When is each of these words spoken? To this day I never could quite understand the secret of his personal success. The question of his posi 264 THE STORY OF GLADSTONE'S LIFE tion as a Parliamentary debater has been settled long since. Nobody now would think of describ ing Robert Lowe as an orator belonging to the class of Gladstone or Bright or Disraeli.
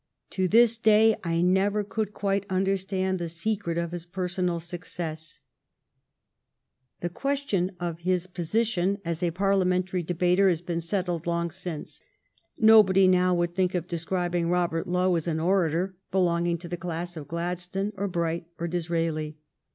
To 0.31 0.47
this 0.47 0.79
day 0.79 1.15
I 1.23 1.43
never 1.43 1.83
could 1.83 2.11
quite 2.11 2.47
understand 2.49 3.19
the 3.19 3.29
secret 3.29 3.77
of 3.77 3.91
his 3.91 4.07
personal 4.07 4.59
success. 4.59 5.41
The 7.01 7.09
question 7.09 7.75
of 7.79 7.99
his 7.99 8.25
posi 8.25 8.29
264 8.33 8.33
THE 8.33 8.33
STORY 8.33 8.33
OF 8.33 8.33
GLADSTONE'S 8.33 8.53
LIFE 8.65 8.67
tion 8.73 8.99
as 9.05 9.21
a 9.21 9.29
Parliamentary 9.37 10.01
debater 10.01 10.49
has 10.49 10.61
been 10.61 10.81
settled 10.81 11.27
long 11.27 11.51
since. 11.51 12.01
Nobody 12.57 13.07
now 13.07 13.35
would 13.35 13.53
think 13.53 13.75
of 13.75 13.85
describ 13.87 14.33
ing 14.33 14.49
Robert 14.49 14.87
Lowe 14.87 15.15
as 15.15 15.27
an 15.27 15.39
orator 15.39 15.95
belonging 16.09 16.57
to 16.57 16.67
the 16.67 16.77
class 16.77 17.15
of 17.15 17.27
Gladstone 17.27 17.93
or 17.95 18.07
Bright 18.07 18.47
or 18.57 18.67
Disraeli. 18.67 19.37